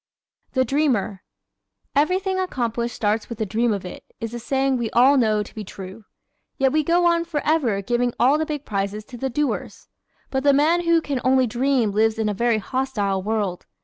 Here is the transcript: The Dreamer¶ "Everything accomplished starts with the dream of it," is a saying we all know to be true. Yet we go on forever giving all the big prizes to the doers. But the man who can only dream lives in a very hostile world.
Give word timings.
The 0.53 0.65
Dreamer¶ 0.65 1.11
"Everything 1.95 2.39
accomplished 2.39 2.95
starts 2.95 3.29
with 3.29 3.37
the 3.37 3.45
dream 3.45 3.71
of 3.71 3.85
it," 3.85 4.03
is 4.19 4.33
a 4.33 4.39
saying 4.39 4.77
we 4.77 4.89
all 4.93 5.15
know 5.15 5.43
to 5.43 5.53
be 5.53 5.63
true. 5.63 6.05
Yet 6.57 6.71
we 6.71 6.83
go 6.83 7.05
on 7.05 7.23
forever 7.23 7.83
giving 7.83 8.11
all 8.19 8.39
the 8.39 8.45
big 8.47 8.65
prizes 8.65 9.05
to 9.05 9.17
the 9.17 9.29
doers. 9.29 9.89
But 10.31 10.41
the 10.43 10.53
man 10.53 10.85
who 10.85 11.01
can 11.01 11.21
only 11.23 11.45
dream 11.45 11.91
lives 11.91 12.17
in 12.17 12.29
a 12.29 12.33
very 12.33 12.57
hostile 12.57 13.21
world. 13.21 13.67